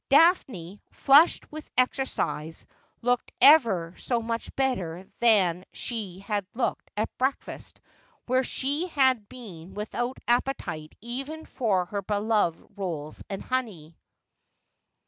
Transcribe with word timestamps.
Daphne, 0.09 0.81
flushed 0.91 1.51
with 1.51 1.69
exercise, 1.77 2.65
looked 3.03 3.31
ever 3.39 3.93
so 3.99 4.19
much 4.19 4.51
better 4.55 5.05
than 5.19 5.63
she 5.73 6.17
had 6.21 6.43
looked 6.55 6.89
at 6.97 7.15
breakfast, 7.19 7.79
where 8.25 8.43
she 8.43 8.87
had 8.87 9.29
been 9.29 9.75
without 9.75 10.17
appetite 10.27 10.95
even 11.01 11.45
for 11.45 11.85
her 11.85 12.01
beloved 12.01 12.65
rolls 12.75 13.21
and 13.29 13.43
honey. 13.43 13.95